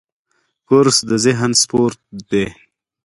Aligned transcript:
کورس 0.67 0.97
د 1.09 1.11
ذهن 1.25 1.51
سپورټ 1.61 1.99
دی. 2.31 2.45